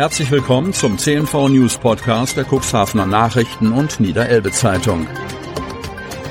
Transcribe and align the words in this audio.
Herzlich 0.00 0.30
willkommen 0.30 0.72
zum 0.72 0.96
CNV 0.96 1.50
News 1.50 1.76
Podcast 1.76 2.34
der 2.34 2.46
Cuxhavener 2.50 3.04
Nachrichten 3.04 3.70
und 3.70 4.00
Niederelbe 4.00 4.50
Zeitung. 4.50 5.06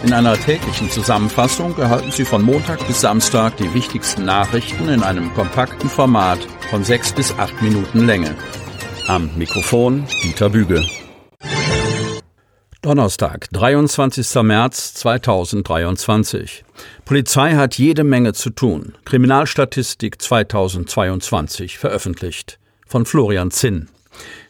In 0.04 0.12
einer 0.12 0.34
täglichen 0.34 0.90
Zusammenfassung 0.90 1.78
erhalten 1.78 2.12
Sie 2.12 2.26
von 2.26 2.42
Montag 2.42 2.88
bis 2.88 3.02
Samstag 3.02 3.58
die 3.58 3.72
wichtigsten 3.76 4.26
Nachrichten 4.26 4.90
in 4.90 5.04
einem 5.04 5.32
kompakten 5.36 5.88
Format 5.88 6.40
von 6.72 6.84
sechs 6.84 7.14
bis 7.14 7.32
acht 7.38 7.62
Minuten 7.62 8.08
Länge. 8.08 8.34
Am 9.06 9.30
Mikrofon 9.38 10.08
Dieter 10.24 10.50
Büge. 10.50 10.84
Donnerstag, 12.82 13.52
23. 13.52 14.42
März 14.42 14.96
2023. 14.96 16.66
Polizei 17.06 17.54
hat 17.54 17.78
jede 17.78 18.04
Menge 18.04 18.34
zu 18.34 18.50
tun. 18.50 18.96
Kriminalstatistik 19.06 20.20
2022 20.20 21.78
veröffentlicht 21.78 22.59
von 22.90 23.06
Florian 23.06 23.52
Zinn. 23.52 23.88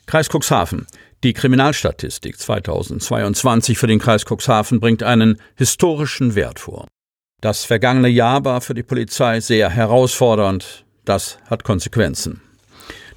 Kreis 0.08 0.30
Cuxhaven. 0.30 0.88
Die 1.24 1.34
Kriminalstatistik 1.34 2.40
2022 2.40 3.78
für 3.78 3.88
den 3.88 4.00
Kreis 4.00 4.24
Cuxhaven 4.26 4.80
bringt 4.80 5.04
einen 5.04 5.40
historischen 5.56 6.34
Wert 6.34 6.60
vor. 6.60 6.88
Das 7.42 7.66
vergangene 7.66 8.08
Jahr 8.08 8.44
war 8.46 8.62
für 8.62 8.74
die 8.74 8.84
Polizei 8.84 9.42
sehr 9.42 9.70
herausfordernd. 9.70 10.86
Das 11.04 11.38
hat 11.50 11.64
Konsequenzen. 11.64 12.42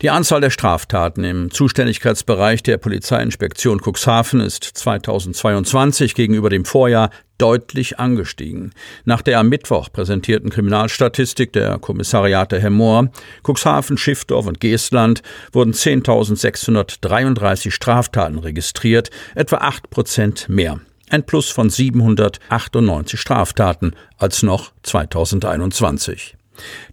Die 0.02 0.10
Anzahl 0.10 0.40
der 0.40 0.50
Straftaten 0.50 1.22
im 1.22 1.52
Zuständigkeitsbereich 1.52 2.64
der 2.64 2.76
Polizeiinspektion 2.76 3.78
Cuxhaven 3.80 4.40
ist 4.40 4.64
2022 4.64 6.16
gegenüber 6.16 6.50
dem 6.50 6.64
Vorjahr 6.64 7.10
deutlich 7.38 8.00
angestiegen. 8.00 8.72
Nach 9.04 9.22
der 9.22 9.38
am 9.38 9.48
Mittwoch 9.48 9.92
präsentierten 9.92 10.50
Kriminalstatistik 10.50 11.52
der 11.52 11.78
Kommissariate 11.78 12.58
Hemmoor, 12.60 13.12
Cuxhaven, 13.46 13.96
Schiffdorf 13.96 14.48
und 14.48 14.58
Geestland 14.58 15.22
wurden 15.52 15.72
10.633 15.72 17.70
Straftaten 17.70 18.40
registriert, 18.40 19.10
etwa 19.36 19.58
8 19.58 19.88
Prozent 19.88 20.48
mehr. 20.48 20.80
Ein 21.10 21.24
Plus 21.24 21.48
von 21.48 21.70
798 21.70 23.20
Straftaten 23.20 23.92
als 24.18 24.42
noch 24.42 24.72
2021. 24.82 26.34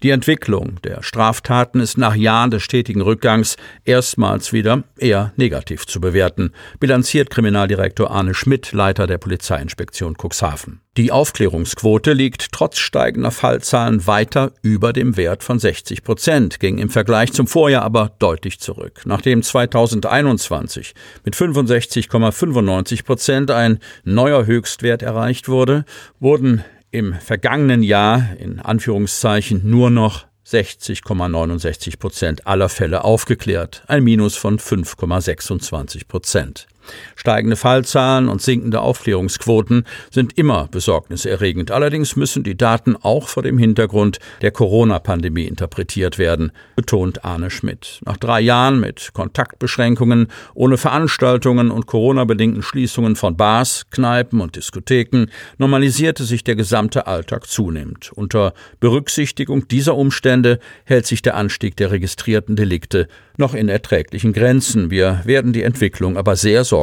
Die 0.03 0.09
Entwicklung 0.09 0.81
der 0.83 1.03
Straftaten 1.03 1.79
ist 1.79 1.97
nach 1.97 2.15
Jahren 2.15 2.51
des 2.51 2.63
stetigen 2.63 3.01
Rückgangs 3.01 3.57
erstmals 3.85 4.53
wieder 4.53 4.83
eher 4.97 5.33
negativ 5.35 5.85
zu 5.85 5.99
bewerten, 6.01 6.51
bilanziert 6.79 7.29
Kriminaldirektor 7.29 8.11
Arne 8.11 8.33
Schmidt, 8.33 8.71
Leiter 8.71 9.07
der 9.07 9.17
Polizeiinspektion 9.17 10.15
Cuxhaven. 10.15 10.81
Die 10.97 11.13
Aufklärungsquote 11.13 12.11
liegt 12.11 12.51
trotz 12.51 12.77
steigender 12.77 13.31
Fallzahlen 13.31 14.05
weiter 14.05 14.51
über 14.61 14.91
dem 14.91 15.15
Wert 15.15 15.43
von 15.43 15.57
60 15.57 16.03
Prozent, 16.03 16.59
ging 16.59 16.77
im 16.77 16.89
Vergleich 16.89 17.31
zum 17.31 17.47
Vorjahr 17.47 17.83
aber 17.83 18.11
deutlich 18.19 18.59
zurück. 18.59 19.03
Nachdem 19.05 19.41
2021 19.41 20.95
mit 21.23 21.35
65,95 21.35 23.05
Prozent 23.05 23.51
ein 23.51 23.79
neuer 24.03 24.45
Höchstwert 24.45 25.01
erreicht 25.01 25.47
wurde, 25.47 25.85
wurden 26.19 26.65
im 26.91 27.13
vergangenen 27.13 27.83
Jahr 27.83 28.35
in 28.37 28.59
Anführungszeichen 28.59 29.61
nur 29.69 29.89
noch 29.89 30.25
60,69 30.45 31.99
Prozent 31.99 32.47
aller 32.47 32.69
Fälle 32.69 33.03
aufgeklärt, 33.03 33.83
ein 33.87 34.03
Minus 34.03 34.35
von 34.35 34.57
5,26 34.57 36.07
Prozent. 36.07 36.67
Steigende 37.15 37.55
Fallzahlen 37.55 38.29
und 38.29 38.41
sinkende 38.41 38.81
Aufklärungsquoten 38.81 39.85
sind 40.11 40.37
immer 40.37 40.67
besorgniserregend. 40.71 41.71
Allerdings 41.71 42.15
müssen 42.15 42.43
die 42.43 42.57
Daten 42.57 42.95
auch 42.95 43.27
vor 43.27 43.43
dem 43.43 43.57
Hintergrund 43.57 44.19
der 44.41 44.51
Corona-Pandemie 44.51 45.45
interpretiert 45.45 46.17
werden, 46.17 46.51
betont 46.75 47.25
Arne 47.25 47.49
Schmidt. 47.49 47.99
Nach 48.05 48.17
drei 48.17 48.41
Jahren 48.41 48.79
mit 48.79 49.11
Kontaktbeschränkungen, 49.13 50.27
ohne 50.53 50.77
Veranstaltungen 50.77 51.71
und 51.71 51.85
Corona-bedingten 51.87 52.63
Schließungen 52.63 53.15
von 53.15 53.37
Bars, 53.37 53.85
Kneipen 53.91 54.41
und 54.41 54.55
Diskotheken 54.55 55.27
normalisierte 55.57 56.23
sich 56.23 56.43
der 56.43 56.55
gesamte 56.55 57.07
Alltag 57.07 57.47
zunehmend. 57.47 58.11
Unter 58.13 58.53
Berücksichtigung 58.79 59.67
dieser 59.67 59.95
Umstände 59.95 60.59
hält 60.85 61.05
sich 61.05 61.21
der 61.21 61.35
Anstieg 61.35 61.75
der 61.77 61.91
registrierten 61.91 62.55
Delikte 62.55 63.07
noch 63.37 63.53
in 63.53 63.69
erträglichen 63.69 64.33
Grenzen. 64.33 64.91
Wir 64.91 65.21
werden 65.23 65.53
die 65.53 65.63
Entwicklung 65.63 66.17
aber 66.17 66.35
sehr 66.35 66.63
sorgfältig 66.63 66.78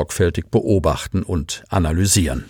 beobachten 0.50 1.22
und 1.22 1.64
analysieren. 1.68 2.44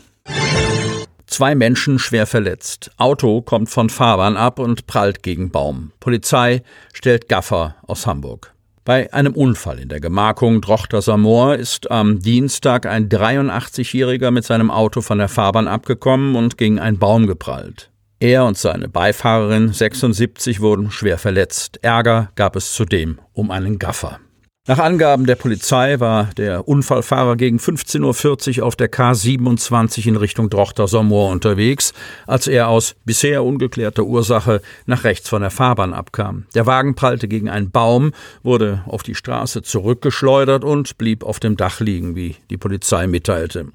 Zwei 1.26 1.54
Menschen 1.54 1.98
schwer 1.98 2.26
verletzt. 2.26 2.90
Auto 2.96 3.42
kommt 3.42 3.68
von 3.68 3.90
Fahrbahn 3.90 4.36
ab 4.36 4.58
und 4.58 4.86
prallt 4.86 5.22
gegen 5.22 5.50
Baum. 5.50 5.92
Polizei 6.00 6.62
stellt 6.92 7.28
Gaffer 7.28 7.76
aus 7.86 8.06
Hamburg. 8.06 8.52
Bei 8.84 9.12
einem 9.12 9.34
Unfall 9.34 9.80
in 9.80 9.88
der 9.88 9.98
Gemarkung 9.98 10.60
Drochter 10.60 11.02
Samor 11.02 11.56
ist 11.56 11.90
am 11.90 12.20
Dienstag 12.20 12.86
ein 12.86 13.08
83-Jähriger 13.08 14.30
mit 14.30 14.44
seinem 14.44 14.70
Auto 14.70 15.00
von 15.00 15.18
der 15.18 15.28
Fahrbahn 15.28 15.66
abgekommen 15.66 16.36
und 16.36 16.56
gegen 16.56 16.78
einen 16.78 17.00
Baum 17.00 17.26
geprallt. 17.26 17.90
Er 18.20 18.44
und 18.46 18.56
seine 18.56 18.88
Beifahrerin 18.88 19.72
76 19.72 20.60
wurden 20.60 20.92
schwer 20.92 21.18
verletzt. 21.18 21.80
Ärger 21.82 22.30
gab 22.36 22.54
es 22.54 22.72
zudem 22.72 23.18
um 23.32 23.50
einen 23.50 23.80
Gaffer. 23.80 24.20
Nach 24.68 24.80
Angaben 24.80 25.26
der 25.26 25.36
Polizei 25.36 26.00
war 26.00 26.30
der 26.36 26.66
Unfallfahrer 26.66 27.36
gegen 27.36 27.58
15.40 27.58 28.58
Uhr 28.58 28.66
auf 28.66 28.74
der 28.74 28.90
K27 28.90 30.08
in 30.08 30.16
Richtung 30.16 30.50
Drochter-Sommoor 30.50 31.30
unterwegs, 31.30 31.94
als 32.26 32.48
er 32.48 32.66
aus 32.66 32.96
bisher 33.04 33.44
ungeklärter 33.44 34.02
Ursache 34.02 34.60
nach 34.84 35.04
rechts 35.04 35.28
von 35.28 35.42
der 35.42 35.52
Fahrbahn 35.52 35.94
abkam. 35.94 36.46
Der 36.56 36.66
Wagen 36.66 36.96
prallte 36.96 37.28
gegen 37.28 37.48
einen 37.48 37.70
Baum, 37.70 38.10
wurde 38.42 38.82
auf 38.88 39.04
die 39.04 39.14
Straße 39.14 39.62
zurückgeschleudert 39.62 40.64
und 40.64 40.98
blieb 40.98 41.22
auf 41.22 41.38
dem 41.38 41.56
Dach 41.56 41.78
liegen, 41.78 42.16
wie 42.16 42.34
die 42.50 42.56
Polizei 42.56 43.06
mitteilte. 43.06 43.66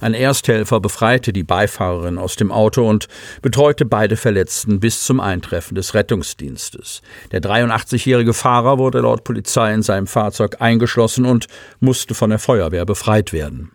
Ein 0.00 0.14
Ersthelfer 0.14 0.78
befreite 0.78 1.32
die 1.32 1.42
Beifahrerin 1.42 2.18
aus 2.18 2.36
dem 2.36 2.52
Auto 2.52 2.88
und 2.88 3.08
betreute 3.42 3.84
beide 3.84 4.16
Verletzten 4.16 4.78
bis 4.78 5.02
zum 5.02 5.18
Eintreffen 5.18 5.74
des 5.74 5.92
Rettungsdienstes. 5.92 7.02
Der 7.32 7.42
83-jährige 7.42 8.32
Fahrer 8.32 8.78
wurde 8.78 9.00
laut 9.00 9.24
Polizei 9.24 9.74
in 9.74 9.82
seinem 9.82 10.06
Fahrzeug 10.06 10.35
eingeschlossen 10.60 11.24
und 11.24 11.46
musste 11.80 12.14
von 12.14 12.30
der 12.30 12.38
Feuerwehr 12.38 12.84
befreit 12.84 13.32
werden. 13.32 13.72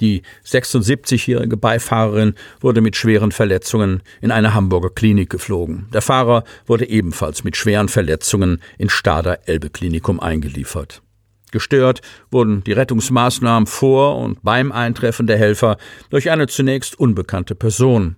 Die 0.00 0.22
76-jährige 0.44 1.56
Beifahrerin 1.56 2.34
wurde 2.60 2.80
mit 2.80 2.96
schweren 2.96 3.32
Verletzungen 3.32 4.02
in 4.20 4.30
eine 4.30 4.52
Hamburger 4.52 4.90
Klinik 4.90 5.30
geflogen. 5.30 5.86
Der 5.92 6.02
Fahrer 6.02 6.44
wurde 6.66 6.88
ebenfalls 6.88 7.44
mit 7.44 7.56
schweren 7.56 7.88
Verletzungen 7.88 8.60
in 8.78 8.90
Stader 8.90 9.48
Elbe 9.48 9.70
Klinikum 9.70 10.20
eingeliefert. 10.20 11.02
Gestört 11.56 12.02
wurden 12.30 12.62
die 12.64 12.72
Rettungsmaßnahmen 12.72 13.66
vor 13.66 14.18
und 14.18 14.42
beim 14.42 14.72
Eintreffen 14.72 15.26
der 15.26 15.38
Helfer 15.38 15.78
durch 16.10 16.30
eine 16.30 16.48
zunächst 16.48 17.00
unbekannte 17.00 17.54
Person. 17.54 18.16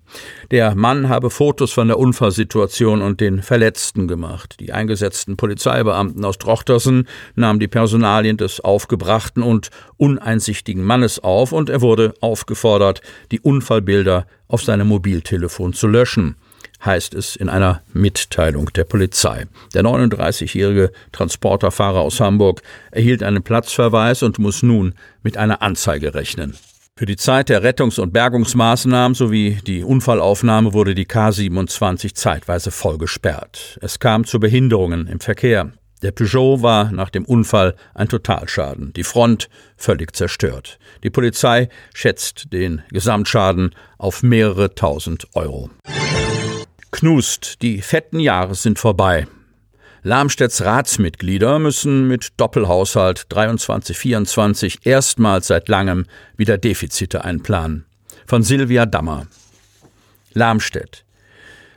Der 0.50 0.74
Mann 0.74 1.08
habe 1.08 1.30
Fotos 1.30 1.70
von 1.70 1.86
der 1.86 2.00
Unfallsituation 2.00 3.00
und 3.00 3.20
den 3.20 3.42
Verletzten 3.44 4.08
gemacht. 4.08 4.56
Die 4.58 4.72
eingesetzten 4.72 5.36
Polizeibeamten 5.36 6.24
aus 6.24 6.38
Trochtersen 6.38 7.06
nahmen 7.36 7.60
die 7.60 7.68
Personalien 7.68 8.38
des 8.38 8.58
aufgebrachten 8.58 9.44
und 9.44 9.68
uneinsichtigen 9.96 10.82
Mannes 10.82 11.22
auf 11.22 11.52
und 11.52 11.70
er 11.70 11.80
wurde 11.80 12.14
aufgefordert, 12.20 13.02
die 13.30 13.38
Unfallbilder 13.38 14.26
auf 14.48 14.64
seinem 14.64 14.88
Mobiltelefon 14.88 15.74
zu 15.74 15.86
löschen 15.86 16.34
heißt 16.84 17.14
es 17.14 17.36
in 17.36 17.48
einer 17.48 17.82
Mitteilung 17.92 18.72
der 18.72 18.84
Polizei. 18.84 19.46
Der 19.74 19.82
39-jährige 19.82 20.92
Transporterfahrer 21.12 22.00
aus 22.00 22.20
Hamburg 22.20 22.62
erhielt 22.90 23.22
einen 23.22 23.42
Platzverweis 23.42 24.22
und 24.22 24.38
muss 24.38 24.62
nun 24.62 24.94
mit 25.22 25.36
einer 25.36 25.62
Anzeige 25.62 26.14
rechnen. 26.14 26.54
Für 26.96 27.06
die 27.06 27.16
Zeit 27.16 27.48
der 27.48 27.62
Rettungs- 27.62 28.00
und 28.00 28.12
Bergungsmaßnahmen 28.12 29.14
sowie 29.14 29.58
die 29.64 29.84
Unfallaufnahme 29.84 30.72
wurde 30.72 30.96
die 30.96 31.06
K27 31.06 32.14
zeitweise 32.14 32.72
voll 32.72 32.98
gesperrt. 32.98 33.78
Es 33.80 34.00
kam 34.00 34.24
zu 34.24 34.40
Behinderungen 34.40 35.06
im 35.06 35.20
Verkehr. 35.20 35.70
Der 36.02 36.12
Peugeot 36.12 36.62
war 36.62 36.90
nach 36.90 37.10
dem 37.10 37.24
Unfall 37.24 37.74
ein 37.94 38.08
Totalschaden, 38.08 38.92
die 38.94 39.04
Front 39.04 39.48
völlig 39.76 40.14
zerstört. 40.14 40.78
Die 41.04 41.10
Polizei 41.10 41.68
schätzt 41.94 42.52
den 42.52 42.82
Gesamtschaden 42.90 43.74
auf 43.96 44.22
mehrere 44.22 44.74
tausend 44.74 45.28
Euro. 45.34 45.70
Knust, 46.90 47.60
die 47.62 47.82
fetten 47.82 48.18
Jahre 48.18 48.54
sind 48.54 48.78
vorbei. 48.78 49.26
Lamstedts 50.02 50.62
Ratsmitglieder 50.62 51.58
müssen 51.58 52.08
mit 52.08 52.28
Doppelhaushalt 52.38 53.26
23-24 53.30 54.86
erstmals 54.86 55.48
seit 55.48 55.68
langem 55.68 56.06
wieder 56.36 56.56
Defizite 56.56 57.24
einplanen. 57.24 57.84
Von 58.26 58.42
Silvia 58.42 58.86
Dammer. 58.86 59.26
Lamstedt. 60.32 61.04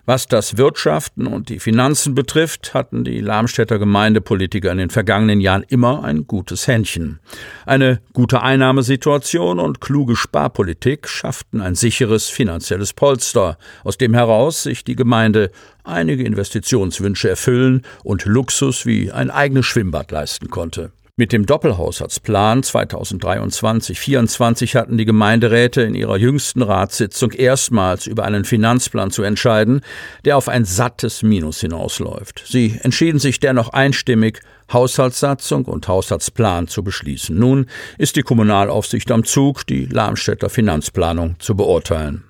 Was 0.05 0.27
das 0.27 0.57
Wirtschaften 0.57 1.27
und 1.27 1.49
die 1.49 1.59
Finanzen 1.59 2.15
betrifft, 2.15 2.73
hatten 2.73 3.03
die 3.03 3.21
Lamstädter 3.21 3.77
Gemeindepolitiker 3.77 4.71
in 4.71 4.79
den 4.79 4.89
vergangenen 4.89 5.41
Jahren 5.41 5.63
immer 5.67 6.03
ein 6.03 6.25
gutes 6.25 6.67
Händchen. 6.67 7.19
Eine 7.65 8.01
gute 8.13 8.41
Einnahmesituation 8.41 9.59
und 9.59 9.79
kluge 9.79 10.15
Sparpolitik 10.15 11.07
schafften 11.07 11.61
ein 11.61 11.75
sicheres 11.75 12.29
finanzielles 12.29 12.93
Polster, 12.93 13.57
aus 13.83 13.97
dem 13.97 14.13
heraus 14.13 14.63
sich 14.63 14.83
die 14.83 14.95
Gemeinde 14.95 15.51
einige 15.83 16.23
Investitionswünsche 16.23 17.29
erfüllen 17.29 17.83
und 18.03 18.25
Luxus 18.25 18.85
wie 18.85 19.11
ein 19.11 19.29
eigenes 19.29 19.65
Schwimmbad 19.67 20.11
leisten 20.11 20.49
konnte. 20.49 20.91
Mit 21.21 21.33
dem 21.33 21.45
Doppelhaushaltsplan 21.45 22.63
2023-24 22.63 24.75
hatten 24.75 24.97
die 24.97 25.05
Gemeinderäte 25.05 25.83
in 25.83 25.93
ihrer 25.93 26.17
jüngsten 26.17 26.63
Ratssitzung 26.63 27.31
erstmals 27.33 28.07
über 28.07 28.23
einen 28.23 28.43
Finanzplan 28.43 29.11
zu 29.11 29.21
entscheiden, 29.21 29.81
der 30.25 30.35
auf 30.35 30.49
ein 30.49 30.65
sattes 30.65 31.21
Minus 31.21 31.61
hinausläuft. 31.61 32.43
Sie 32.47 32.79
entschieden 32.81 33.19
sich 33.19 33.39
dennoch 33.39 33.69
einstimmig, 33.69 34.39
Haushaltssatzung 34.73 35.65
und 35.65 35.87
Haushaltsplan 35.87 36.67
zu 36.67 36.83
beschließen. 36.83 37.37
Nun 37.37 37.67
ist 37.99 38.15
die 38.15 38.23
Kommunalaufsicht 38.23 39.11
am 39.11 39.23
Zug, 39.23 39.67
die 39.67 39.85
Lamstädter 39.85 40.49
Finanzplanung 40.49 41.35
zu 41.37 41.55
beurteilen. 41.55 42.23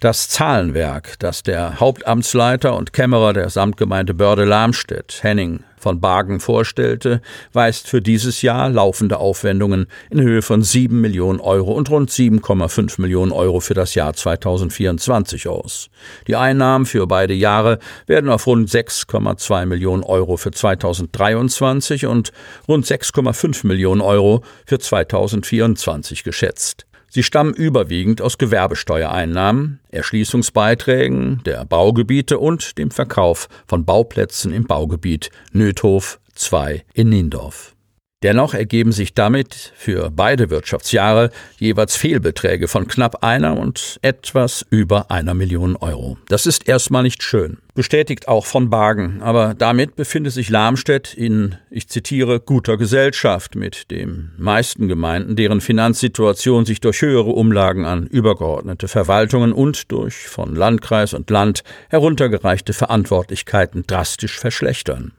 Das 0.00 0.28
Zahlenwerk, 0.28 1.16
das 1.20 1.44
der 1.44 1.78
Hauptamtsleiter 1.78 2.76
und 2.76 2.92
Kämmerer 2.92 3.34
der 3.34 3.50
Samtgemeinde 3.50 4.14
Börde-Lamstedt, 4.14 5.22
Henning 5.22 5.62
von 5.78 6.00
Bargen, 6.00 6.40
vorstellte, 6.40 7.20
weist 7.52 7.88
für 7.88 8.02
dieses 8.02 8.42
Jahr 8.42 8.68
laufende 8.68 9.18
Aufwendungen 9.18 9.86
in 10.10 10.20
Höhe 10.20 10.42
von 10.42 10.62
7 10.62 11.00
Millionen 11.00 11.40
Euro 11.40 11.72
und 11.72 11.90
rund 11.90 12.10
7,5 12.10 13.00
Millionen 13.00 13.32
Euro 13.32 13.60
für 13.60 13.74
das 13.74 13.94
Jahr 13.94 14.14
2024 14.14 15.48
aus. 15.48 15.90
Die 16.26 16.36
Einnahmen 16.36 16.86
für 16.86 17.06
beide 17.06 17.34
Jahre 17.34 17.78
werden 18.06 18.30
auf 18.30 18.46
rund 18.46 18.68
6,2 18.68 19.66
Millionen 19.66 20.02
Euro 20.02 20.36
für 20.36 20.50
2023 20.50 22.06
und 22.06 22.32
rund 22.66 22.86
6,5 22.86 23.66
Millionen 23.66 24.00
Euro 24.00 24.42
für 24.66 24.78
2024 24.78 26.24
geschätzt. 26.24 26.87
Sie 27.08 27.22
stammen 27.22 27.54
überwiegend 27.54 28.20
aus 28.20 28.36
Gewerbesteuereinnahmen, 28.36 29.80
Erschließungsbeiträgen 29.90 31.42
der 31.44 31.64
Baugebiete 31.64 32.38
und 32.38 32.76
dem 32.76 32.90
Verkauf 32.90 33.48
von 33.66 33.84
Bauplätzen 33.84 34.52
im 34.52 34.64
Baugebiet 34.64 35.30
Nöthof 35.52 36.20
2 36.34 36.84
in 36.92 37.08
Niendorf. 37.08 37.74
Dennoch 38.24 38.52
ergeben 38.52 38.90
sich 38.90 39.14
damit 39.14 39.72
für 39.76 40.10
beide 40.10 40.50
Wirtschaftsjahre 40.50 41.30
jeweils 41.60 41.96
Fehlbeträge 41.96 42.66
von 42.66 42.88
knapp 42.88 43.22
einer 43.22 43.56
und 43.56 44.00
etwas 44.02 44.66
über 44.70 45.12
einer 45.12 45.34
Million 45.34 45.76
Euro. 45.76 46.18
Das 46.26 46.44
ist 46.44 46.68
erstmal 46.68 47.04
nicht 47.04 47.22
schön. 47.22 47.58
Bestätigt 47.76 48.26
auch 48.26 48.44
von 48.44 48.70
Bargen. 48.70 49.22
Aber 49.22 49.54
damit 49.54 49.94
befindet 49.94 50.32
sich 50.32 50.50
Lamstedt 50.50 51.14
in, 51.14 51.54
ich 51.70 51.88
zitiere, 51.88 52.40
guter 52.40 52.76
Gesellschaft 52.76 53.54
mit 53.54 53.88
den 53.92 54.32
meisten 54.36 54.88
Gemeinden, 54.88 55.36
deren 55.36 55.60
Finanzsituation 55.60 56.64
sich 56.64 56.80
durch 56.80 57.02
höhere 57.02 57.30
Umlagen 57.30 57.84
an 57.84 58.08
übergeordnete 58.08 58.88
Verwaltungen 58.88 59.52
und 59.52 59.92
durch 59.92 60.26
von 60.26 60.56
Landkreis 60.56 61.14
und 61.14 61.30
Land 61.30 61.62
heruntergereichte 61.88 62.72
Verantwortlichkeiten 62.72 63.84
drastisch 63.86 64.40
verschlechtern. 64.40 65.12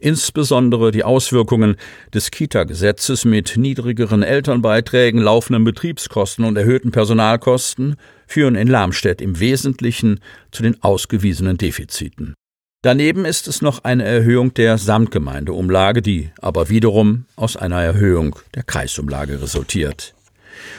Insbesondere 0.00 0.90
die 0.90 1.04
Auswirkungen 1.04 1.76
des 2.12 2.30
Kita-Gesetzes 2.30 3.24
mit 3.24 3.56
niedrigeren 3.56 4.22
Elternbeiträgen, 4.22 5.20
laufenden 5.20 5.64
Betriebskosten 5.64 6.44
und 6.44 6.56
erhöhten 6.56 6.90
Personalkosten 6.90 7.96
führen 8.26 8.54
in 8.54 8.68
Lamstedt 8.68 9.20
im 9.20 9.38
Wesentlichen 9.40 10.20
zu 10.50 10.62
den 10.62 10.82
ausgewiesenen 10.82 11.58
Defiziten. 11.58 12.34
Daneben 12.82 13.24
ist 13.24 13.46
es 13.46 13.62
noch 13.62 13.84
eine 13.84 14.02
Erhöhung 14.02 14.54
der 14.54 14.76
Samtgemeindeumlage, 14.76 16.02
die 16.02 16.30
aber 16.40 16.68
wiederum 16.68 17.26
aus 17.36 17.56
einer 17.56 17.80
Erhöhung 17.80 18.36
der 18.56 18.64
Kreisumlage 18.64 19.40
resultiert. 19.40 20.14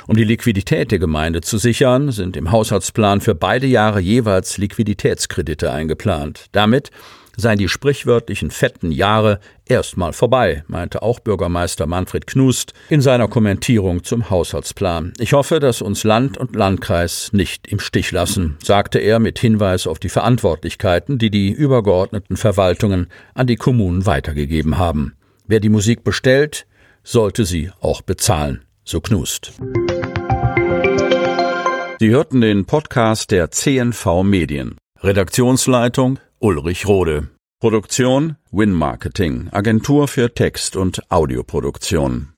Um 0.07 0.17
die 0.17 0.25
Liquidität 0.25 0.91
der 0.91 0.99
Gemeinde 0.99 1.39
zu 1.39 1.57
sichern, 1.57 2.11
sind 2.11 2.35
im 2.35 2.51
Haushaltsplan 2.51 3.21
für 3.21 3.35
beide 3.35 3.67
Jahre 3.67 4.01
jeweils 4.01 4.57
Liquiditätskredite 4.57 5.71
eingeplant. 5.71 6.47
Damit 6.51 6.91
seien 7.35 7.57
die 7.57 7.69
sprichwörtlichen 7.69 8.51
fetten 8.51 8.91
Jahre 8.91 9.39
erstmal 9.65 10.13
vorbei, 10.13 10.63
meinte 10.67 11.01
auch 11.01 11.19
Bürgermeister 11.19 11.87
Manfred 11.87 12.27
Knust 12.27 12.73
in 12.89 13.01
seiner 13.01 13.27
Kommentierung 13.27 14.03
zum 14.03 14.29
Haushaltsplan. 14.29 15.13
Ich 15.19 15.33
hoffe, 15.33 15.59
dass 15.59 15.81
uns 15.81 16.03
Land 16.03 16.37
und 16.37 16.55
Landkreis 16.55 17.31
nicht 17.33 17.67
im 17.67 17.79
Stich 17.79 18.11
lassen, 18.11 18.57
sagte 18.63 18.99
er 18.99 19.19
mit 19.19 19.39
Hinweis 19.39 19.87
auf 19.87 19.99
die 19.99 20.09
Verantwortlichkeiten, 20.09 21.17
die 21.17 21.29
die 21.29 21.51
übergeordneten 21.51 22.37
Verwaltungen 22.37 23.07
an 23.33 23.47
die 23.47 23.55
Kommunen 23.55 24.05
weitergegeben 24.05 24.77
haben. 24.77 25.15
Wer 25.47 25.59
die 25.59 25.69
Musik 25.69 26.03
bestellt, 26.03 26.65
sollte 27.03 27.45
sie 27.45 27.71
auch 27.81 28.01
bezahlen, 28.01 28.63
so 28.83 29.01
Knust. 29.01 29.53
Sie 31.99 32.09
hörten 32.09 32.41
den 32.41 32.65
Podcast 32.65 33.31
der 33.31 33.51
CNV 33.51 34.23
Medien. 34.23 34.75
Redaktionsleitung 35.01 36.19
Ulrich 36.43 36.85
Rode. 36.89 37.29
Produktion 37.61 38.35
Win 38.51 38.73
Marketing, 38.73 39.47
Agentur 39.53 40.09
für 40.09 40.33
Text- 40.33 40.75
und 40.75 41.09
Audioproduktion. 41.09 42.31